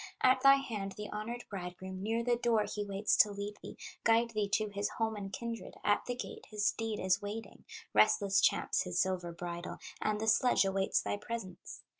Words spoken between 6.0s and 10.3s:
the gate his steed is waiting, Restless champs his silver bridle, And the